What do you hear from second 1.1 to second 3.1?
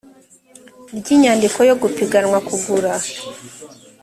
inyandiko yo gupiganira kugura